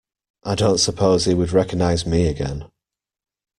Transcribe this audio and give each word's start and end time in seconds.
I 0.43 0.55
don’t 0.55 0.79
suppose 0.79 1.25
he 1.25 1.35
would 1.35 1.51
recognise 1.51 2.07
me 2.07 2.27
again. 2.27 2.65